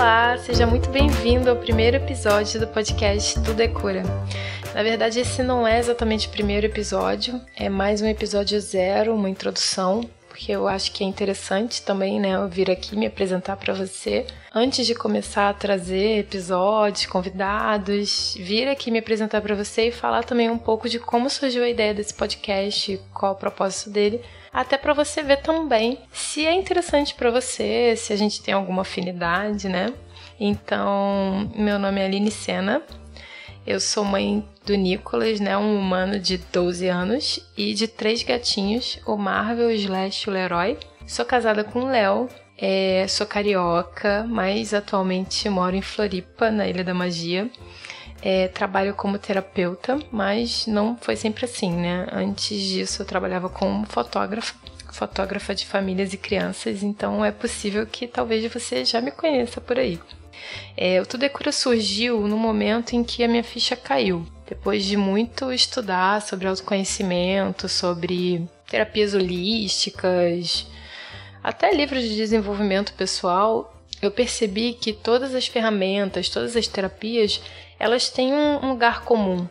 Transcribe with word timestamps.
Olá, 0.00 0.38
seja 0.38 0.66
muito 0.66 0.88
bem-vindo 0.88 1.50
ao 1.50 1.56
primeiro 1.56 1.98
episódio 1.98 2.58
do 2.58 2.66
podcast 2.66 3.38
Tudo 3.42 3.60
é 3.60 3.68
Cura. 3.68 4.02
Na 4.74 4.82
verdade, 4.82 5.20
esse 5.20 5.42
não 5.42 5.68
é 5.68 5.78
exatamente 5.78 6.26
o 6.26 6.30
primeiro 6.30 6.64
episódio, 6.64 7.38
é 7.54 7.68
mais 7.68 8.00
um 8.00 8.06
episódio 8.06 8.58
zero, 8.62 9.14
uma 9.14 9.28
introdução, 9.28 10.00
porque 10.26 10.52
eu 10.52 10.66
acho 10.66 10.90
que 10.92 11.04
é 11.04 11.06
interessante 11.06 11.82
também, 11.82 12.18
né, 12.18 12.34
eu 12.34 12.48
vir 12.48 12.70
aqui 12.70 12.96
me 12.96 13.04
apresentar 13.04 13.58
para 13.58 13.74
você. 13.74 14.26
Antes 14.52 14.84
de 14.84 14.96
começar 14.96 15.48
a 15.48 15.54
trazer 15.54 16.18
episódios, 16.18 17.06
convidados, 17.06 18.34
vir 18.36 18.66
aqui 18.66 18.90
me 18.90 18.98
apresentar 18.98 19.40
para 19.40 19.54
você 19.54 19.86
e 19.86 19.92
falar 19.92 20.24
também 20.24 20.50
um 20.50 20.58
pouco 20.58 20.88
de 20.88 20.98
como 20.98 21.30
surgiu 21.30 21.62
a 21.62 21.68
ideia 21.68 21.94
desse 21.94 22.12
podcast, 22.12 23.00
qual 23.14 23.34
o 23.34 23.36
propósito 23.36 23.90
dele 23.90 24.20
até 24.52 24.76
para 24.76 24.92
você 24.92 25.22
ver 25.22 25.36
também 25.36 26.00
se 26.12 26.44
é 26.44 26.52
interessante 26.52 27.14
para 27.14 27.30
você, 27.30 27.94
se 27.96 28.12
a 28.12 28.16
gente 28.16 28.42
tem 28.42 28.52
alguma 28.52 28.82
afinidade, 28.82 29.68
né? 29.68 29.94
Então, 30.40 31.48
meu 31.54 31.78
nome 31.78 32.00
é 32.00 32.06
Aline 32.06 32.32
Sena. 32.32 32.82
Eu 33.64 33.78
sou 33.78 34.04
mãe 34.04 34.44
do 34.66 34.74
Nicolas, 34.74 35.38
né, 35.38 35.56
um 35.56 35.78
humano 35.78 36.18
de 36.18 36.38
12 36.38 36.88
anos 36.88 37.38
e 37.56 37.72
de 37.72 37.86
três 37.86 38.24
gatinhos, 38.24 38.98
o 39.06 39.16
Marvel, 39.16 39.70
Slash 39.70 40.28
o 40.28 40.32
Leroy. 40.32 40.76
Sou 41.06 41.24
casada 41.24 41.62
com 41.62 41.82
o 41.82 41.88
Léo, 41.88 42.28
é, 42.60 43.06
sou 43.08 43.26
carioca, 43.26 44.26
mas 44.28 44.74
atualmente 44.74 45.48
moro 45.48 45.74
em 45.74 45.80
Floripa, 45.80 46.50
na 46.50 46.68
Ilha 46.68 46.84
da 46.84 46.92
Magia. 46.92 47.50
É, 48.22 48.48
trabalho 48.48 48.92
como 48.94 49.18
terapeuta, 49.18 49.98
mas 50.12 50.66
não 50.66 50.94
foi 51.00 51.16
sempre 51.16 51.46
assim, 51.46 51.72
né? 51.72 52.06
Antes 52.12 52.60
disso, 52.60 53.00
eu 53.00 53.06
trabalhava 53.06 53.48
como 53.48 53.86
fotógrafa, 53.86 54.54
fotógrafa 54.92 55.54
de 55.54 55.64
famílias 55.64 56.12
e 56.12 56.18
crianças, 56.18 56.82
então 56.82 57.24
é 57.24 57.32
possível 57.32 57.86
que 57.86 58.06
talvez 58.06 58.52
você 58.52 58.84
já 58.84 59.00
me 59.00 59.10
conheça 59.10 59.58
por 59.58 59.78
aí. 59.78 59.98
É, 60.76 61.00
o 61.00 61.06
Tudo 61.06 61.24
é 61.24 61.52
surgiu 61.52 62.20
no 62.28 62.36
momento 62.36 62.94
em 62.94 63.02
que 63.02 63.24
a 63.24 63.28
minha 63.28 63.44
ficha 63.44 63.74
caiu. 63.74 64.26
Depois 64.46 64.84
de 64.84 64.96
muito 64.96 65.50
estudar 65.52 66.20
sobre 66.20 66.46
autoconhecimento, 66.46 67.68
sobre 67.68 68.46
terapias 68.68 69.14
holísticas, 69.14 70.66
até 71.42 71.72
livros 71.72 72.02
de 72.02 72.16
desenvolvimento 72.16 72.92
pessoal, 72.94 73.74
eu 74.02 74.10
percebi 74.10 74.72
que 74.72 74.92
todas 74.92 75.34
as 75.34 75.46
ferramentas, 75.46 76.28
todas 76.28 76.56
as 76.56 76.66
terapias, 76.66 77.40
elas 77.78 78.08
têm 78.08 78.32
um, 78.32 78.70
lugar 78.70 79.04
comum. 79.04 79.46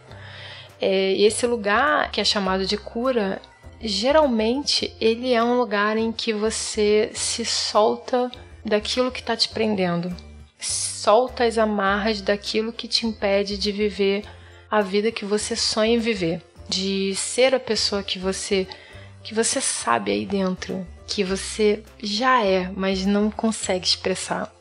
É, 0.81 1.14
esse 1.14 1.46
lugar 1.46 2.12
que 2.12 2.22
é 2.22 2.23
chamado 2.23 2.66
de 2.66 2.78
cura, 2.78 3.42
geralmente 3.81 4.94
ele 5.00 5.34
é 5.34 5.44
um 5.44 5.58
lugar 5.58 5.98
em 5.98 6.12
que 6.12 6.34
você 6.34 7.12
se 7.14 7.44
solta 7.44 8.31
daquilo 8.64 9.12
que 9.12 9.20
está 9.20 9.36
te 9.36 9.50
prendendo, 9.50 10.16
solta 10.59 11.44
as 11.44 11.58
amarras 11.58 12.22
daquilo 12.22 12.74
que 12.74 12.88
te 12.88 13.06
impede 13.06 13.58
de 13.58 13.72
viver 13.72 14.24
a 14.70 14.81
vida 14.81 15.12
que 15.12 15.26
você 15.26 15.56
sonha 15.56 15.96
em 15.96 16.00
viver, 16.00 16.42
de 16.68 17.16
ser 17.16 17.56
a 17.56 17.59
pessoa 17.59 18.03
que 18.03 18.20
você 18.20 18.68
que 19.23 19.34
você 19.34 19.59
sabe 19.62 20.12
aí 20.12 20.25
dentro, 20.25 20.86
que 21.08 21.23
você 21.23 21.84
já 22.02 22.44
é, 22.44 22.72
mas 22.75 23.06
não 23.06 23.30
consegue 23.30 23.86
expressar. 23.86 24.53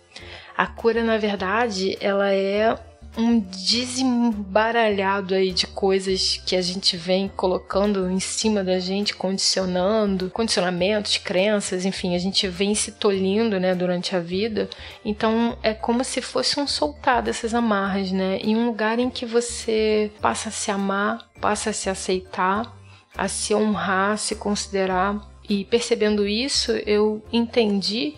A 0.56 0.66
cura, 0.66 1.04
na 1.04 1.16
verdade, 1.16 1.96
ela 2.00 2.32
é 2.32 2.76
um 3.16 3.40
desembaralhado 3.40 5.34
aí 5.34 5.52
de 5.52 5.66
coisas 5.66 6.40
que 6.46 6.54
a 6.54 6.62
gente 6.62 6.96
vem 6.96 7.28
colocando 7.28 8.08
em 8.08 8.20
cima 8.20 8.62
da 8.62 8.78
gente, 8.78 9.14
condicionando, 9.14 10.30
condicionamentos, 10.30 11.16
crenças, 11.16 11.84
enfim, 11.84 12.14
a 12.14 12.18
gente 12.18 12.46
vem 12.46 12.74
se 12.76 12.92
tolhindo, 12.92 13.58
né, 13.58 13.74
durante 13.74 14.14
a 14.14 14.20
vida. 14.20 14.70
Então 15.04 15.58
é 15.62 15.74
como 15.74 16.04
se 16.04 16.22
fosse 16.22 16.60
um 16.60 16.66
soltar 16.66 17.22
dessas 17.22 17.54
amarras, 17.54 18.12
né, 18.12 18.38
em 18.38 18.56
um 18.56 18.66
lugar 18.66 19.00
em 19.00 19.10
que 19.10 19.26
você 19.26 20.12
passa 20.20 20.48
a 20.48 20.52
se 20.52 20.70
amar, 20.70 21.28
passa 21.40 21.70
a 21.70 21.72
se 21.72 21.90
aceitar, 21.90 22.77
a 23.18 23.26
se 23.26 23.52
honrar, 23.52 24.12
a 24.12 24.16
se 24.16 24.36
considerar. 24.36 25.20
E 25.48 25.64
percebendo 25.64 26.26
isso, 26.26 26.70
eu 26.86 27.20
entendi 27.32 28.14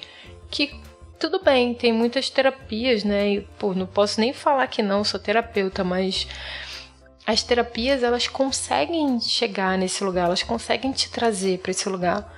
que 0.51 0.79
tudo 1.19 1.43
bem, 1.43 1.75
tem 1.75 1.93
muitas 1.93 2.31
terapias, 2.31 3.05
né? 3.05 3.35
E, 3.35 3.41
pô, 3.59 3.75
não 3.75 3.87
posso 3.87 4.21
nem 4.21 4.33
falar 4.33 4.67
que 4.67 4.83
não, 4.83 5.05
sou 5.05 5.21
terapeuta, 5.21 5.85
mas 5.85 6.27
as 7.27 7.43
terapias 7.43 8.03
elas 8.03 8.27
conseguem 8.27 9.21
chegar 9.21 9.77
nesse 9.77 10.03
lugar, 10.03 10.27
elas 10.27 10.43
conseguem 10.43 10.93
te 10.93 11.11
trazer 11.11 11.59
para 11.59 11.71
esse 11.71 11.89
lugar. 11.89 12.35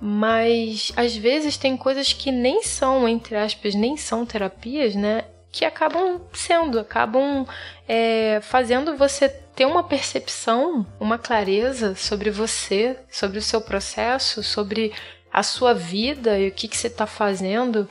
Mas 0.00 0.92
às 0.96 1.14
vezes 1.14 1.56
tem 1.56 1.76
coisas 1.76 2.12
que 2.12 2.32
nem 2.32 2.62
são, 2.62 3.06
entre 3.06 3.36
aspas, 3.36 3.74
nem 3.74 3.96
são 3.96 4.24
terapias, 4.24 4.94
né? 4.94 5.24
Que 5.52 5.64
acabam 5.64 6.20
sendo, 6.32 6.78
acabam 6.78 7.44
é, 7.86 8.40
fazendo 8.42 8.96
você 8.96 9.28
ter 9.60 9.66
uma 9.66 9.82
percepção, 9.82 10.86
uma 10.98 11.18
clareza 11.18 11.94
sobre 11.94 12.30
você, 12.30 12.96
sobre 13.10 13.38
o 13.38 13.42
seu 13.42 13.60
processo, 13.60 14.42
sobre 14.42 14.90
a 15.30 15.42
sua 15.42 15.74
vida 15.74 16.38
e 16.38 16.48
o 16.48 16.50
que, 16.50 16.66
que 16.66 16.78
você 16.78 16.86
está 16.86 17.06
fazendo 17.06 17.86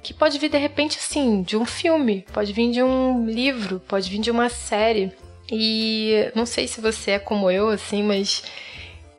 que 0.00 0.14
pode 0.14 0.38
vir 0.38 0.48
de 0.48 0.58
repente 0.58 0.98
assim, 1.00 1.42
de 1.42 1.56
um 1.56 1.64
filme, 1.64 2.24
pode 2.32 2.52
vir 2.52 2.70
de 2.70 2.84
um 2.84 3.26
livro, 3.26 3.80
pode 3.80 4.08
vir 4.08 4.20
de 4.20 4.30
uma 4.30 4.48
série. 4.48 5.10
E 5.50 6.30
não 6.36 6.46
sei 6.46 6.68
se 6.68 6.80
você 6.80 7.12
é 7.12 7.18
como 7.18 7.50
eu, 7.50 7.68
assim, 7.68 8.04
mas 8.04 8.44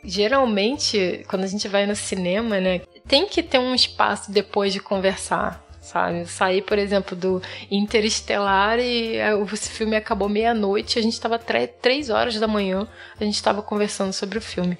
geralmente 0.06 1.26
quando 1.28 1.44
a 1.44 1.48
gente 1.48 1.68
vai 1.68 1.86
no 1.86 1.98
cinema, 1.98 2.62
né, 2.62 2.80
tem 3.06 3.28
que 3.28 3.44
ter 3.44 3.60
um 3.60 3.76
espaço 3.76 4.32
depois 4.32 4.72
de 4.72 4.80
conversar. 4.80 5.62
Sabe? 5.84 6.26
Sair, 6.26 6.62
por 6.62 6.80
exemplo, 6.80 7.14
do 7.14 7.42
Interestelar 7.70 8.80
e 8.80 9.18
é, 9.18 9.36
o 9.36 9.46
filme 9.46 9.98
acabou 9.98 10.30
meia-noite, 10.30 10.98
a 10.98 11.02
gente 11.02 11.12
estava 11.12 11.38
três 11.38 12.10
horas 12.10 12.40
da 12.40 12.48
manhã, 12.48 12.88
a 13.20 13.24
gente 13.26 13.36
estava 13.36 13.62
conversando 13.62 14.14
sobre 14.14 14.38
o 14.38 14.42
filme. 14.42 14.78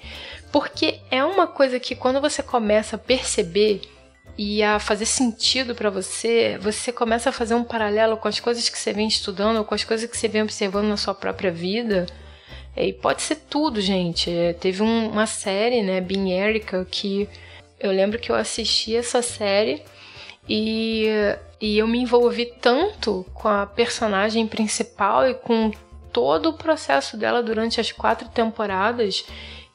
Porque 0.50 1.00
é 1.10 1.22
uma 1.22 1.46
coisa 1.46 1.78
que 1.78 1.94
quando 1.94 2.22
você 2.22 2.42
começa 2.42 2.96
a 2.96 2.98
perceber 2.98 3.82
e 4.38 4.62
a 4.62 4.78
fazer 4.78 5.04
sentido 5.04 5.74
para 5.74 5.90
você, 5.90 6.58
você 6.58 6.90
começa 6.90 7.28
a 7.28 7.32
fazer 7.32 7.54
um 7.54 7.64
paralelo 7.64 8.16
com 8.16 8.26
as 8.26 8.40
coisas 8.40 8.66
que 8.70 8.78
você 8.78 8.94
vem 8.94 9.06
estudando, 9.06 9.62
com 9.62 9.74
as 9.74 9.84
coisas 9.84 10.08
que 10.08 10.16
você 10.16 10.26
vem 10.26 10.40
observando 10.40 10.86
na 10.86 10.96
sua 10.96 11.14
própria 11.14 11.52
vida. 11.52 12.06
E 12.74 12.94
pode 12.94 13.20
ser 13.20 13.36
tudo, 13.50 13.78
gente. 13.78 14.30
É, 14.30 14.54
teve 14.54 14.82
um, 14.82 15.10
uma 15.10 15.26
série, 15.26 15.82
né, 15.82 16.00
Being 16.00 16.32
Erica, 16.32 16.82
que 16.90 17.28
eu 17.78 17.92
lembro 17.92 18.18
que 18.18 18.32
eu 18.32 18.34
assisti 18.34 18.96
essa 18.96 19.20
série 19.20 19.82
e, 20.48 21.06
e 21.60 21.78
eu 21.78 21.86
me 21.86 21.98
envolvi 21.98 22.46
tanto 22.46 23.24
com 23.34 23.48
a 23.48 23.66
personagem 23.66 24.46
principal 24.46 25.28
e 25.28 25.34
com 25.34 25.70
todo 26.12 26.50
o 26.50 26.52
processo 26.52 27.16
dela 27.16 27.42
durante 27.42 27.80
as 27.80 27.90
quatro 27.90 28.28
temporadas 28.28 29.24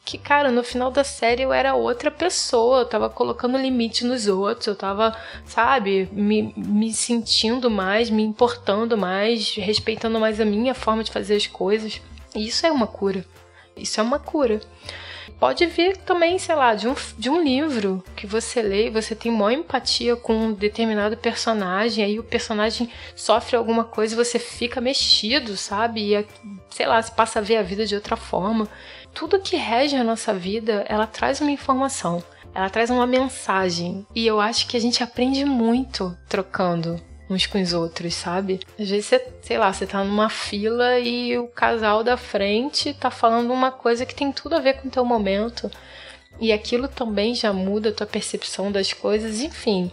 que, 0.09 0.17
cara, 0.17 0.49
no 0.49 0.63
final 0.63 0.89
da 0.89 1.03
série 1.03 1.43
eu 1.43 1.53
era 1.53 1.75
outra 1.75 2.09
pessoa, 2.09 2.79
eu 2.79 2.85
tava 2.85 3.11
colocando 3.11 3.57
limite 3.59 4.03
nos 4.03 4.27
outros, 4.27 4.65
eu 4.65 4.75
tava, 4.75 5.15
sabe, 5.45 6.09
me, 6.11 6.51
me 6.57 6.91
sentindo 6.91 7.69
mais, 7.69 8.09
me 8.09 8.23
importando 8.23 8.97
mais, 8.97 9.53
respeitando 9.55 10.19
mais 10.19 10.39
a 10.39 10.45
minha 10.45 10.73
forma 10.73 11.03
de 11.03 11.11
fazer 11.11 11.35
as 11.35 11.45
coisas. 11.45 12.01
E 12.35 12.47
isso 12.47 12.65
é 12.65 12.71
uma 12.71 12.87
cura. 12.87 13.23
Isso 13.77 13.99
é 13.99 14.03
uma 14.03 14.17
cura. 14.17 14.59
Pode 15.39 15.65
vir 15.67 15.95
também, 15.97 16.37
sei 16.37 16.55
lá, 16.55 16.75
de 16.75 16.87
um, 16.87 16.95
de 17.17 17.29
um 17.29 17.41
livro 17.41 18.03
que 18.15 18.27
você 18.27 18.61
lê 18.61 18.87
e 18.87 18.89
você 18.89 19.15
tem 19.15 19.31
maior 19.31 19.51
empatia 19.57 20.15
com 20.15 20.35
um 20.35 20.51
determinado 20.51 21.15
personagem, 21.15 22.03
aí 22.03 22.19
o 22.19 22.23
personagem 22.23 22.89
sofre 23.15 23.55
alguma 23.55 23.85
coisa 23.85 24.13
e 24.13 24.17
você 24.17 24.37
fica 24.37 24.81
mexido, 24.81 25.55
sabe? 25.55 26.13
E, 26.13 26.25
sei 26.69 26.85
lá, 26.85 27.01
se 27.01 27.11
passa 27.11 27.39
a 27.39 27.41
ver 27.41 27.55
a 27.55 27.63
vida 27.63 27.85
de 27.85 27.95
outra 27.95 28.17
forma 28.17 28.67
tudo 29.13 29.39
que 29.39 29.55
rege 29.55 29.95
a 29.95 30.03
nossa 30.03 30.33
vida, 30.33 30.85
ela 30.87 31.07
traz 31.07 31.41
uma 31.41 31.51
informação, 31.51 32.23
ela 32.53 32.69
traz 32.69 32.89
uma 32.89 33.07
mensagem. 33.07 34.05
E 34.15 34.25
eu 34.25 34.39
acho 34.39 34.67
que 34.67 34.77
a 34.77 34.79
gente 34.79 35.03
aprende 35.03 35.43
muito 35.45 36.17
trocando 36.27 37.01
uns 37.29 37.45
com 37.45 37.61
os 37.61 37.73
outros, 37.73 38.13
sabe? 38.15 38.59
Às 38.79 38.89
vezes 38.89 39.05
você, 39.05 39.27
sei 39.41 39.57
lá, 39.57 39.71
você 39.71 39.85
tá 39.85 40.03
numa 40.03 40.29
fila 40.29 40.99
e 40.99 41.37
o 41.37 41.47
casal 41.47 42.03
da 42.03 42.17
frente 42.17 42.93
tá 42.93 43.11
falando 43.11 43.53
uma 43.53 43.71
coisa 43.71 44.05
que 44.05 44.15
tem 44.15 44.31
tudo 44.31 44.55
a 44.55 44.59
ver 44.59 44.81
com 44.81 44.87
o 44.87 44.91
teu 44.91 45.05
momento. 45.05 45.69
E 46.39 46.51
aquilo 46.51 46.87
também 46.87 47.35
já 47.35 47.51
muda 47.53 47.89
a 47.89 47.93
tua 47.93 48.07
percepção 48.07 48.71
das 48.71 48.93
coisas, 48.93 49.41
enfim. 49.41 49.91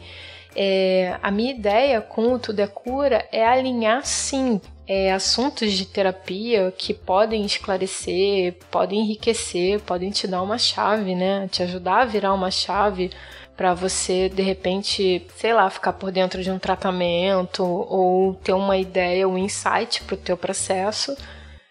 É, 0.55 1.19
a 1.23 1.31
minha 1.31 1.51
ideia 1.51 2.01
com 2.01 2.33
o 2.33 2.39
Tudo 2.39 2.61
é 2.61 2.67
Cura 2.67 3.29
é 3.31 3.47
alinhar 3.47 4.07
sim 4.07 4.59
é, 4.89 5.13
assuntos 5.13 5.73
de 5.73 5.85
terapia 5.85 6.73
que 6.77 6.95
podem 6.95 7.45
esclarecer, 7.45 8.55
podem 8.71 9.01
enriquecer, 9.01 9.81
podem 9.81 10.11
te 10.11 10.27
dar 10.27 10.41
uma 10.43 10.57
chave, 10.57 11.15
né? 11.15 11.49
Te 11.51 11.63
ajudar 11.63 12.03
a 12.03 12.05
virar 12.05 12.33
uma 12.33 12.51
chave 12.51 13.11
para 13.57 13.75
você 13.75 14.29
de 14.29 14.43
repente, 14.43 15.27
sei 15.37 15.55
lá, 15.55 15.69
ficar 15.71 15.95
por 15.95 16.13
dentro 16.13 16.43
de 16.43 16.51
um 16.51 16.59
tratamento 16.59 17.65
ou 17.65 18.35
ter 18.35 18.53
uma 18.53 18.77
ideia, 18.77 19.29
um 19.29 19.39
insight 19.39 20.03
para 20.05 20.15
o 20.15 20.19
teu 20.19 20.37
processo. 20.37 21.17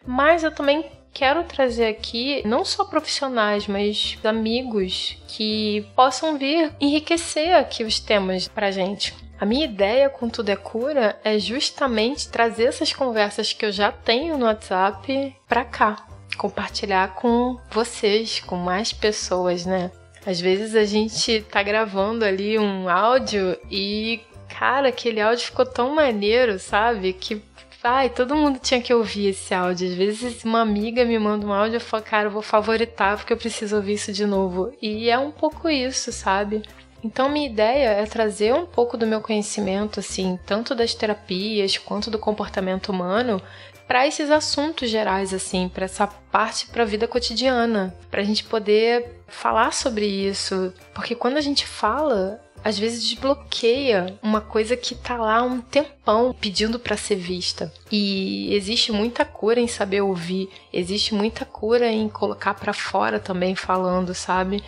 Mas 0.05 0.43
eu 0.43 0.51
também 0.51 0.85
quero 1.13 1.43
trazer 1.43 1.87
aqui 1.87 2.41
não 2.45 2.65
só 2.65 2.83
profissionais, 2.83 3.67
mas 3.67 4.17
amigos 4.23 5.17
que 5.27 5.87
possam 5.95 6.37
vir 6.37 6.73
enriquecer 6.79 7.55
aqui 7.55 7.83
os 7.83 7.99
temas 7.99 8.47
pra 8.47 8.71
gente. 8.71 9.15
A 9.39 9.45
minha 9.45 9.65
ideia 9.65 10.09
com 10.09 10.29
Tudo 10.29 10.49
é 10.49 10.55
Cura 10.55 11.19
é 11.23 11.37
justamente 11.37 12.29
trazer 12.29 12.65
essas 12.65 12.93
conversas 12.93 13.51
que 13.51 13.65
eu 13.65 13.71
já 13.71 13.91
tenho 13.91 14.37
no 14.37 14.45
WhatsApp 14.45 15.35
para 15.47 15.65
cá, 15.65 16.05
compartilhar 16.37 17.15
com 17.15 17.59
vocês, 17.69 18.39
com 18.39 18.55
mais 18.55 18.93
pessoas, 18.93 19.65
né? 19.65 19.91
Às 20.25 20.39
vezes 20.39 20.75
a 20.75 20.85
gente 20.85 21.41
tá 21.51 21.61
gravando 21.61 22.25
ali 22.25 22.57
um 22.57 22.89
áudio 22.89 23.57
e, 23.69 24.21
cara, 24.47 24.89
aquele 24.89 25.21
áudio 25.21 25.45
ficou 25.45 25.65
tão 25.65 25.93
maneiro, 25.93 26.57
sabe? 26.59 27.13
Que 27.13 27.41
Ai, 27.87 28.09
todo 28.09 28.35
mundo 28.35 28.57
tinha 28.57 28.81
que 28.81 28.91
ouvir 28.91 29.27
esse 29.27 29.53
áudio. 29.53 29.87
Às 29.87 29.93
vezes 29.93 30.43
uma 30.43 30.59
amiga 30.59 31.05
me 31.05 31.19
manda 31.19 31.45
um 31.45 31.53
áudio 31.53 31.75
e 31.75 31.77
eu 31.77 31.81
falo, 31.81 32.01
cara, 32.01 32.27
eu 32.29 32.31
vou 32.31 32.41
favoritar 32.41 33.15
porque 33.15 33.31
eu 33.31 33.37
preciso 33.37 33.75
ouvir 33.75 33.93
isso 33.93 34.11
de 34.11 34.25
novo. 34.25 34.73
E 34.81 35.07
é 35.07 35.19
um 35.19 35.29
pouco 35.29 35.69
isso, 35.69 36.11
sabe? 36.11 36.63
Então, 37.03 37.29
minha 37.29 37.45
ideia 37.47 37.89
é 37.89 38.05
trazer 38.07 38.55
um 38.55 38.65
pouco 38.65 38.97
do 38.97 39.05
meu 39.05 39.21
conhecimento, 39.21 39.99
assim, 39.99 40.39
tanto 40.47 40.73
das 40.73 40.95
terapias 40.95 41.77
quanto 41.77 42.09
do 42.09 42.17
comportamento 42.17 42.89
humano, 42.89 43.39
para 43.87 44.07
esses 44.07 44.31
assuntos 44.31 44.89
gerais, 44.89 45.33
assim, 45.33 45.69
para 45.69 45.85
essa 45.85 46.07
parte 46.07 46.67
para 46.67 46.83
a 46.83 46.85
vida 46.85 47.07
cotidiana, 47.07 47.95
para 48.09 48.21
a 48.21 48.23
gente 48.23 48.43
poder 48.43 49.21
falar 49.27 49.71
sobre 49.73 50.05
isso. 50.05 50.73
Porque 50.93 51.15
quando 51.15 51.37
a 51.37 51.41
gente 51.41 51.67
fala, 51.67 52.41
às 52.63 52.79
vezes 52.79 53.03
desbloqueia 53.03 54.17
uma 54.23 54.41
coisa 54.41 54.75
que 54.75 54.95
tá 54.95 55.17
lá 55.17 55.43
um 55.43 55.61
tempão 55.61 56.33
pedindo 56.33 56.79
para 56.79 56.97
ser 56.97 57.15
vista. 57.15 57.71
E 57.91 58.53
existe 58.55 58.91
muita 58.91 59.23
cura 59.23 59.59
em 59.59 59.67
saber 59.67 60.01
ouvir, 60.01 60.49
existe 60.73 61.13
muita 61.13 61.45
cura 61.45 61.87
em 61.91 62.09
colocar 62.09 62.55
para 62.55 62.73
fora 62.73 63.19
também 63.19 63.55
falando, 63.55 64.15
sabe? 64.15 64.63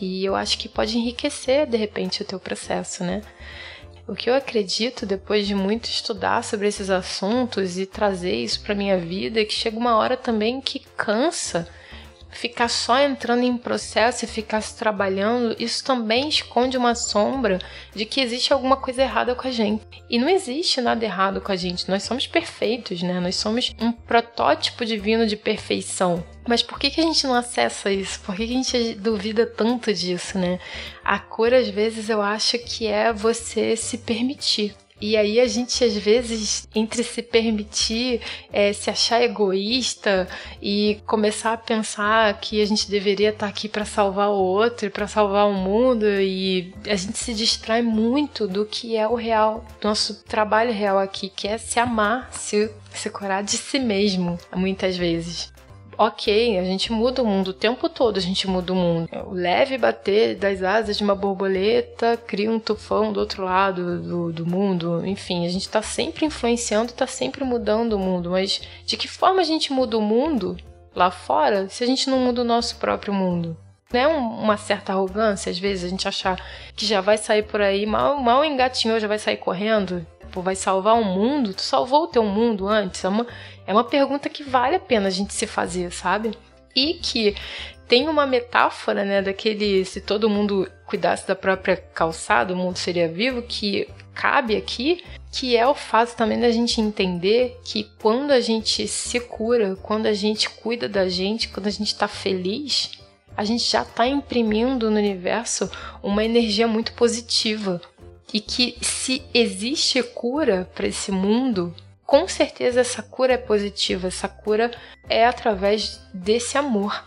E 0.00 0.24
eu 0.24 0.36
acho 0.36 0.56
que 0.56 0.68
pode 0.68 0.96
enriquecer 0.96 1.66
de 1.66 1.76
repente 1.76 2.22
o 2.22 2.24
teu 2.24 2.38
processo, 2.38 3.02
né? 3.02 3.22
O 4.06 4.14
que 4.14 4.28
eu 4.28 4.34
acredito 4.34 5.06
depois 5.06 5.46
de 5.46 5.54
muito 5.54 5.84
estudar 5.86 6.42
sobre 6.42 6.66
esses 6.66 6.90
assuntos 6.90 7.78
e 7.78 7.86
trazer 7.86 8.34
isso 8.34 8.60
para 8.62 8.74
minha 8.74 8.98
vida 8.98 9.40
é 9.40 9.44
que 9.44 9.54
chega 9.54 9.78
uma 9.78 9.96
hora 9.96 10.16
também 10.16 10.60
que 10.60 10.80
cansa 10.96 11.68
ficar 12.32 12.68
só 12.68 12.98
entrando 12.98 13.44
em 13.44 13.56
processo 13.56 14.24
e 14.24 14.28
ficar 14.28 14.60
se 14.60 14.76
trabalhando, 14.76 15.54
isso 15.58 15.84
também 15.84 16.28
esconde 16.28 16.76
uma 16.76 16.94
sombra 16.94 17.58
de 17.94 18.04
que 18.04 18.20
existe 18.20 18.52
alguma 18.52 18.76
coisa 18.76 19.02
errada 19.02 19.34
com 19.34 19.46
a 19.46 19.50
gente. 19.50 20.02
E 20.08 20.18
não 20.18 20.28
existe 20.28 20.80
nada 20.80 21.04
errado 21.04 21.40
com 21.40 21.52
a 21.52 21.56
gente, 21.56 21.88
nós 21.88 22.02
somos 22.02 22.26
perfeitos, 22.26 23.02
né? 23.02 23.20
Nós 23.20 23.36
somos 23.36 23.72
um 23.80 23.92
protótipo 23.92 24.84
divino 24.84 25.26
de 25.26 25.36
perfeição. 25.36 26.24
Mas 26.48 26.62
por 26.62 26.78
que, 26.78 26.90
que 26.90 27.00
a 27.00 27.04
gente 27.04 27.26
não 27.26 27.34
acessa 27.34 27.90
isso? 27.90 28.20
Por 28.20 28.34
que, 28.34 28.46
que 28.46 28.52
a 28.52 28.56
gente 28.56 28.94
duvida 28.94 29.46
tanto 29.46 29.92
disso, 29.94 30.38
né? 30.38 30.58
A 31.04 31.18
cor, 31.18 31.54
às 31.54 31.68
vezes, 31.68 32.08
eu 32.08 32.20
acho 32.20 32.58
que 32.58 32.86
é 32.86 33.12
você 33.12 33.76
se 33.76 33.98
permitir. 33.98 34.74
E 35.02 35.16
aí 35.16 35.40
a 35.40 35.48
gente 35.48 35.82
às 35.82 35.96
vezes, 35.96 36.68
entre 36.72 37.02
se 37.02 37.20
permitir 37.22 38.20
é, 38.52 38.72
se 38.72 38.88
achar 38.88 39.20
egoísta 39.20 40.28
e 40.62 41.00
começar 41.04 41.54
a 41.54 41.56
pensar 41.56 42.38
que 42.38 42.62
a 42.62 42.64
gente 42.64 42.88
deveria 42.88 43.30
estar 43.30 43.48
aqui 43.48 43.68
para 43.68 43.84
salvar 43.84 44.28
o 44.28 44.38
outro, 44.38 44.88
para 44.92 45.08
salvar 45.08 45.48
o 45.48 45.54
mundo, 45.54 46.06
e 46.06 46.72
a 46.86 46.94
gente 46.94 47.18
se 47.18 47.34
distrai 47.34 47.82
muito 47.82 48.46
do 48.46 48.64
que 48.64 48.96
é 48.96 49.08
o 49.08 49.16
real, 49.16 49.66
nosso 49.82 50.22
trabalho 50.22 50.72
real 50.72 51.00
aqui, 51.00 51.28
que 51.28 51.48
é 51.48 51.58
se 51.58 51.80
amar, 51.80 52.32
se, 52.32 52.70
se 52.94 53.10
curar 53.10 53.42
de 53.42 53.58
si 53.58 53.80
mesmo, 53.80 54.38
muitas 54.54 54.96
vezes 54.96 55.51
ok, 55.96 56.58
a 56.58 56.64
gente 56.64 56.92
muda 56.92 57.22
o 57.22 57.26
mundo 57.26 57.48
o 57.48 57.54
tempo 57.54 57.88
todo, 57.88 58.16
a 58.16 58.20
gente 58.20 58.46
muda 58.48 58.72
o 58.72 58.76
mundo. 58.76 59.08
O 59.26 59.32
leve 59.32 59.78
bater 59.78 60.36
das 60.36 60.62
asas 60.62 60.96
de 60.96 61.04
uma 61.04 61.14
borboleta 61.14 62.16
cria 62.16 62.50
um 62.50 62.58
tufão 62.58 63.12
do 63.12 63.20
outro 63.20 63.44
lado 63.44 64.00
do, 64.00 64.32
do 64.32 64.46
mundo. 64.46 65.04
Enfim, 65.06 65.46
a 65.46 65.48
gente 65.48 65.62
está 65.62 65.82
sempre 65.82 66.26
influenciando, 66.26 66.90
está 66.90 67.06
sempre 67.06 67.44
mudando 67.44 67.94
o 67.94 67.98
mundo. 67.98 68.30
Mas 68.30 68.60
de 68.84 68.96
que 68.96 69.08
forma 69.08 69.40
a 69.40 69.44
gente 69.44 69.72
muda 69.72 69.96
o 69.98 70.02
mundo 70.02 70.56
lá 70.94 71.10
fora 71.10 71.68
se 71.68 71.82
a 71.84 71.86
gente 71.86 72.08
não 72.08 72.18
muda 72.18 72.42
o 72.42 72.44
nosso 72.44 72.76
próprio 72.76 73.12
mundo? 73.12 73.56
Não 73.92 74.00
é 74.00 74.06
uma 74.06 74.56
certa 74.56 74.92
arrogância, 74.92 75.50
às 75.50 75.58
vezes, 75.58 75.84
a 75.84 75.88
gente 75.88 76.08
achar 76.08 76.40
que 76.74 76.86
já 76.86 77.00
vai 77.00 77.18
sair 77.18 77.42
por 77.42 77.60
aí, 77.60 77.84
mal, 77.84 78.16
mal 78.18 78.44
engatinhou, 78.44 78.98
já 78.98 79.08
vai 79.08 79.18
sair 79.18 79.36
correndo? 79.36 80.06
Tipo, 80.20 80.40
vai 80.40 80.56
salvar 80.56 80.94
o 80.94 81.04
mundo? 81.04 81.52
Tu 81.52 81.60
salvou 81.62 82.04
o 82.04 82.06
teu 82.06 82.24
mundo 82.24 82.66
antes? 82.66 83.04
É 83.04 83.08
uma, 83.08 83.26
é 83.66 83.72
uma 83.72 83.84
pergunta 83.84 84.30
que 84.30 84.42
vale 84.42 84.76
a 84.76 84.80
pena 84.80 85.08
a 85.08 85.10
gente 85.10 85.34
se 85.34 85.46
fazer, 85.46 85.92
sabe? 85.92 86.32
E 86.74 86.94
que 86.94 87.36
tem 87.86 88.08
uma 88.08 88.26
metáfora, 88.26 89.04
né, 89.04 89.20
daquele 89.20 89.84
se 89.84 90.00
todo 90.00 90.30
mundo 90.30 90.66
cuidasse 90.86 91.28
da 91.28 91.36
própria 91.36 91.76
calçada, 91.76 92.54
o 92.54 92.56
mundo 92.56 92.78
seria 92.78 93.06
vivo, 93.06 93.42
que 93.42 93.86
cabe 94.14 94.56
aqui, 94.56 95.04
que 95.30 95.54
é 95.54 95.66
o 95.66 95.74
fato 95.74 96.16
também 96.16 96.40
da 96.40 96.50
gente 96.50 96.80
entender 96.80 97.60
que 97.62 97.84
quando 98.00 98.30
a 98.30 98.40
gente 98.40 98.88
se 98.88 99.20
cura, 99.20 99.76
quando 99.82 100.06
a 100.06 100.14
gente 100.14 100.48
cuida 100.48 100.88
da 100.88 101.06
gente, 101.10 101.48
quando 101.48 101.66
a 101.66 101.70
gente 101.70 101.88
está 101.88 102.08
feliz, 102.08 103.01
a 103.42 103.44
gente 103.44 103.68
já 103.68 103.82
está 103.82 104.06
imprimindo 104.06 104.88
no 104.88 104.96
universo 104.96 105.68
uma 106.00 106.24
energia 106.24 106.68
muito 106.68 106.92
positiva. 106.92 107.82
E 108.32 108.40
que 108.40 108.78
se 108.80 109.20
existe 109.34 110.00
cura 110.00 110.70
para 110.76 110.86
esse 110.86 111.10
mundo, 111.10 111.74
com 112.06 112.28
certeza 112.28 112.80
essa 112.80 113.02
cura 113.02 113.32
é 113.32 113.36
positiva, 113.36 114.06
essa 114.06 114.28
cura 114.28 114.70
é 115.08 115.26
através 115.26 116.00
desse 116.14 116.56
amor. 116.56 117.04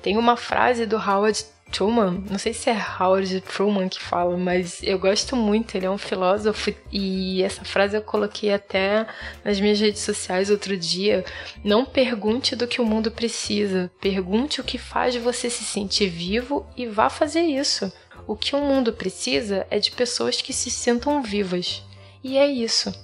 Tem 0.00 0.16
uma 0.16 0.36
frase 0.36 0.86
do 0.86 0.96
Howard 0.96 1.44
Truman, 1.74 2.22
não 2.30 2.38
sei 2.38 2.54
se 2.54 2.70
é 2.70 2.86
Howard 3.00 3.40
Truman 3.40 3.88
que 3.88 4.00
fala, 4.00 4.36
mas 4.36 4.80
eu 4.80 4.96
gosto 4.96 5.34
muito, 5.34 5.74
ele 5.74 5.86
é 5.86 5.90
um 5.90 5.98
filósofo 5.98 6.72
e 6.92 7.42
essa 7.42 7.64
frase 7.64 7.96
eu 7.96 8.02
coloquei 8.02 8.54
até 8.54 9.04
nas 9.44 9.58
minhas 9.58 9.80
redes 9.80 10.02
sociais 10.02 10.50
outro 10.50 10.76
dia. 10.76 11.24
Não 11.64 11.84
pergunte 11.84 12.54
do 12.54 12.68
que 12.68 12.80
o 12.80 12.86
mundo 12.86 13.10
precisa, 13.10 13.90
pergunte 14.00 14.60
o 14.60 14.64
que 14.64 14.78
faz 14.78 15.16
você 15.16 15.50
se 15.50 15.64
sentir 15.64 16.08
vivo 16.08 16.64
e 16.76 16.86
vá 16.86 17.10
fazer 17.10 17.42
isso. 17.42 17.92
O 18.24 18.36
que 18.36 18.54
o 18.54 18.60
mundo 18.60 18.92
precisa 18.92 19.66
é 19.68 19.80
de 19.80 19.90
pessoas 19.90 20.40
que 20.40 20.52
se 20.52 20.70
sintam 20.70 21.22
vivas. 21.22 21.82
E 22.22 22.38
é 22.38 22.46
isso. 22.46 22.94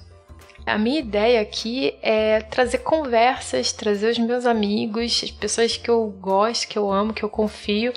A 0.64 0.78
minha 0.78 1.00
ideia 1.00 1.40
aqui 1.40 1.96
é 2.00 2.40
trazer 2.40 2.78
conversas, 2.78 3.72
trazer 3.72 4.12
os 4.12 4.18
meus 4.18 4.46
amigos, 4.46 5.22
as 5.24 5.30
pessoas 5.32 5.76
que 5.76 5.90
eu 5.90 6.06
gosto, 6.20 6.68
que 6.68 6.78
eu 6.78 6.92
amo, 6.92 7.12
que 7.12 7.24
eu 7.24 7.28
confio, 7.28 7.92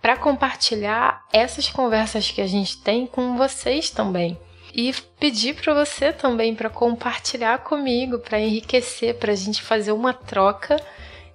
para 0.00 0.16
compartilhar 0.16 1.24
essas 1.32 1.68
conversas 1.68 2.30
que 2.30 2.40
a 2.40 2.46
gente 2.46 2.78
tem 2.78 3.06
com 3.06 3.36
vocês 3.36 3.90
também. 3.90 4.38
E 4.72 4.92
pedir 5.18 5.54
para 5.56 5.74
você 5.74 6.12
também 6.12 6.54
para 6.54 6.70
compartilhar 6.70 7.58
comigo, 7.58 8.18
para 8.18 8.40
enriquecer, 8.40 9.16
para 9.16 9.32
a 9.32 9.36
gente 9.36 9.62
fazer 9.62 9.92
uma 9.92 10.12
troca 10.12 10.76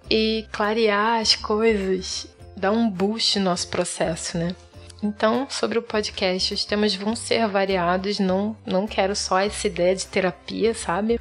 e 0.10 0.46
clarear 0.52 1.20
as 1.20 1.36
coisas, 1.36 2.28
dar 2.56 2.72
um 2.72 2.90
boost 2.90 3.40
no 3.40 3.46
nosso 3.46 3.68
processo, 3.68 4.38
né? 4.38 4.56
Então, 5.04 5.48
sobre 5.50 5.78
o 5.78 5.84
podcast, 5.84 6.54
os 6.54 6.66
temas 6.66 6.96
vão 6.96 7.16
ser 7.16 7.48
variados, 7.48 8.20
não, 8.20 8.56
não 8.66 8.88
quero 8.88 9.16
só 9.16 9.40
essa 9.40 9.68
ideia 9.68 9.96
de 9.96 10.06
terapia, 10.06 10.74
sabe? 10.74 11.20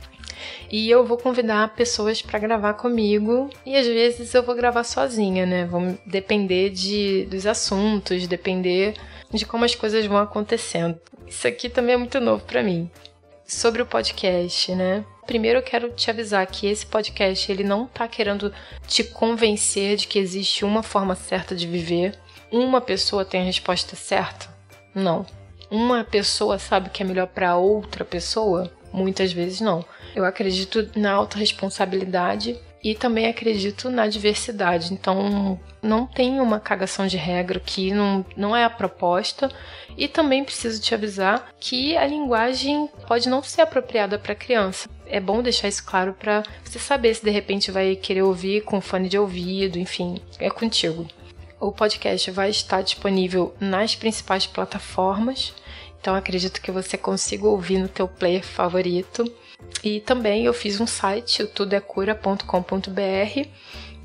E 0.71 0.91
eu 0.91 1.05
vou 1.05 1.17
convidar 1.17 1.75
pessoas 1.75 2.21
para 2.23 2.39
gravar 2.39 2.75
comigo 2.75 3.51
e 3.65 3.77
às 3.77 3.87
vezes 3.87 4.35
eu 4.35 4.43
vou 4.43 4.55
gravar 4.55 4.85
sozinha, 4.85 5.47
né? 5.47 5.65
Vão 5.65 5.99
depender 6.07 6.71
de, 6.71 7.27
dos 7.27 7.47
assuntos, 7.47 8.27
depender 8.27 8.95
de 9.33 9.47
como 9.47 9.65
as 9.65 9.75
coisas 9.75 10.05
vão 10.07 10.19
acontecendo. 10.19 10.99
Isso 11.27 11.47
aqui 11.47 11.69
também 11.69 11.95
é 11.95 11.99
muito 11.99 12.21
novo 12.21 12.45
para 12.45 12.63
mim. 12.63 12.91
Sobre 13.47 13.83
o 13.83 13.87
podcast, 13.87 14.75
né? 14.75 15.05
Primeiro 15.27 15.59
eu 15.59 15.63
quero 15.63 15.91
te 15.91 16.11
avisar 16.11 16.47
que 16.47 16.67
esse 16.67 16.85
podcast 16.85 17.51
ele 17.51 17.65
não 17.65 17.87
tá 17.87 18.07
querendo 18.07 18.53
te 18.87 19.05
convencer 19.05 19.97
de 19.97 20.07
que 20.07 20.19
existe 20.19 20.65
uma 20.65 20.83
forma 20.83 21.15
certa 21.15 21.55
de 21.55 21.67
viver 21.67 22.19
uma 22.57 22.81
pessoa 22.81 23.25
tem 23.25 23.41
a 23.41 23.45
resposta 23.45 23.97
certa? 23.97 24.49
Não. 24.95 25.27
Uma 25.71 26.05
pessoa 26.05 26.59
sabe 26.59 26.89
o 26.89 26.91
que 26.91 27.03
é 27.03 27.07
melhor 27.07 27.27
para 27.27 27.57
outra 27.57 28.05
pessoa? 28.05 28.71
Muitas 28.93 29.33
vezes 29.33 29.61
não. 29.61 29.85
Eu 30.15 30.25
acredito 30.25 30.89
na 30.95 31.13
autorresponsabilidade 31.13 32.57
e 32.83 32.95
também 32.95 33.27
acredito 33.27 33.91
na 33.91 34.07
diversidade. 34.07 34.93
Então, 34.93 35.59
não 35.83 36.07
tem 36.07 36.39
uma 36.39 36.61
cagação 36.61 37.07
de 37.07 37.17
regra 37.17 37.59
que 37.59 37.93
não, 37.93 38.25
não 38.37 38.55
é 38.55 38.63
a 38.63 38.71
proposta. 38.71 39.51
E 39.97 40.07
também 40.07 40.45
preciso 40.45 40.81
te 40.81 40.95
avisar 40.95 41.53
que 41.59 41.97
a 41.97 42.07
linguagem 42.07 42.89
pode 43.09 43.29
não 43.29 43.43
ser 43.43 43.63
apropriada 43.63 44.19
para 44.19 44.35
criança. 44.35 44.89
É 45.07 45.19
bom 45.19 45.43
deixar 45.43 45.69
isso 45.69 45.85
claro 45.85 46.13
para 46.13 46.43
você 46.63 46.79
saber 46.79 47.15
se 47.15 47.25
de 47.25 47.31
repente 47.31 47.71
vai 47.71 47.97
querer 47.97 48.23
ouvir 48.23 48.63
com 48.63 48.81
fone 48.81 49.09
de 49.09 49.19
ouvido, 49.19 49.79
enfim, 49.79 50.21
é 50.39 50.51
contigo. 50.51 51.07
O 51.61 51.73
podcast 51.73 52.31
vai 52.31 52.51
estar 52.51 52.83
disponível 52.83 53.55
nas 53.59 53.95
principais 53.95 54.47
plataformas, 54.47 55.55
então 56.01 56.15
acredito 56.15 56.61
que 56.61 56.71
você 56.71 56.99
consiga 56.99 57.47
ouvir 57.47 57.79
no 57.79 57.89
teu 57.89 58.07
player 58.07 58.45
favorito. 58.45 59.25
E 59.83 60.01
também 60.01 60.45
eu 60.45 60.53
fiz 60.53 60.81
um 60.81 60.87
site, 60.87 61.43
o 61.43 61.49
tudecura.com.br, 61.49 63.49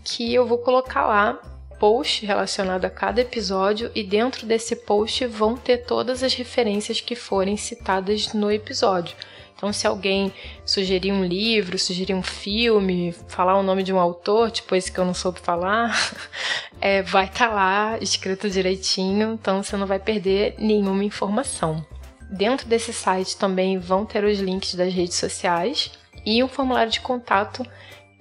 que 0.04 0.34
eu 0.34 0.46
vou 0.46 0.60
colocar 0.60 1.06
lá 1.06 1.40
post 1.80 2.26
relacionado 2.26 2.86
a 2.86 2.90
cada 2.90 3.22
episódio 3.22 3.90
e 3.96 4.04
dentro 4.04 4.46
desse 4.46 4.76
post 4.76 5.26
vão 5.26 5.56
ter 5.56 5.86
todas 5.86 6.22
as 6.22 6.34
referências 6.34 7.00
que 7.00 7.16
forem 7.16 7.56
citadas 7.56 8.34
no 8.34 8.52
episódio. 8.52 9.16
Então, 9.60 9.74
se 9.74 9.86
alguém 9.86 10.32
sugerir 10.66 11.12
um 11.12 11.26
livro, 11.26 11.78
sugerir 11.78 12.14
um 12.14 12.24
filme, 12.24 13.14
falar 13.28 13.58
o 13.58 13.64
nome 13.64 13.84
de 13.84 13.92
um 13.92 14.00
autor, 14.00 14.50
tipo 14.52 14.74
esse 14.74 14.90
que 14.90 14.98
eu 14.98 15.04
não 15.04 15.14
soube 15.14 15.42
falar, 15.42 15.94
é, 16.80 17.02
vai 17.02 17.26
estar 17.26 17.50
tá 17.50 17.54
lá 17.54 17.98
escrito 18.00 18.50
direitinho, 18.50 19.34
então 19.34 19.62
você 19.62 19.76
não 19.76 19.86
vai 19.86 20.00
perder 20.00 20.56
nenhuma 20.58 21.04
informação. 21.04 21.86
Dentro 22.32 22.70
desse 22.70 22.94
site 22.94 23.36
também 23.36 23.78
vão 23.78 24.06
ter 24.06 24.24
os 24.24 24.40
links 24.40 24.76
das 24.76 24.94
redes 24.94 25.18
sociais 25.18 25.92
e 26.26 26.42
um 26.42 26.48
formulário 26.48 26.92
de 26.94 27.02
contato 27.02 27.66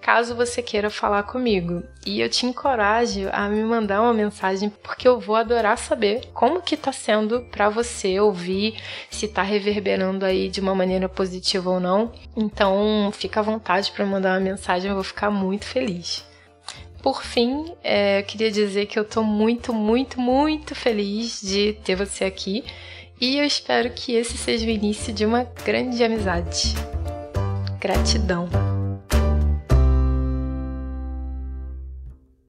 caso 0.01 0.35
você 0.35 0.63
queira 0.63 0.91
falar 0.91 1.23
comigo. 1.25 1.83
E 2.07 2.21
eu 2.21 2.29
te 2.29 2.47
encorajo 2.47 3.29
a 3.33 3.49
me 3.49 3.63
mandar 3.63 4.01
uma 4.01 4.15
mensagem 4.15 4.71
porque 4.83 5.07
eu 5.07 5.21
vou 5.21 5.37
adorar 5.37 5.77
saber 5.77 6.31
como 6.33 6.63
que 6.63 6.77
tá 6.77 6.93
sendo 6.93 7.41
para 7.51 7.69
você 7.69 8.19
ouvir, 8.19 8.81
se 9.11 9.29
tá 9.29 9.43
reverberando 9.43 10.25
aí 10.25 10.49
de 10.49 10.61
uma 10.61 10.75
maneira 10.75 11.09
positiva 11.09 11.71
ou 11.71 11.81
não. 11.81 12.13
Então, 12.37 13.11
fica 13.13 13.41
à 13.41 13.43
vontade 13.43 13.93
para 13.93 14.07
mandar 14.07 14.35
uma 14.35 14.41
mensagem, 14.41 14.89
eu 14.89 14.95
vou 14.95 15.05
ficar 15.05 15.31
muito 15.31 15.65
feliz. 15.65 16.25
Por 17.03 17.23
fim, 17.23 17.73
é, 17.83 18.21
eu 18.21 18.25
queria 18.25 18.51
dizer 18.51 18.87
que 18.87 18.99
eu 18.99 19.05
tô 19.05 19.23
muito, 19.23 19.73
muito, 19.73 20.21
muito 20.21 20.75
feliz 20.75 21.41
de 21.41 21.75
ter 21.85 21.95
você 21.95 22.25
aqui 22.25 22.65
e 23.21 23.39
eu 23.39 23.45
espero 23.45 23.91
que 23.91 24.15
esse 24.15 24.37
seja 24.37 24.67
o 24.67 24.71
início 24.71 25.13
de 25.13 25.25
uma 25.25 25.45
grande 25.65 26.03
amizade. 26.03 26.75
Gratidão. 27.81 28.49